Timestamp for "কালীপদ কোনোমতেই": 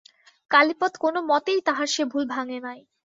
0.51-1.59